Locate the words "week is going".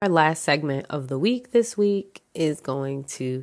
1.76-3.02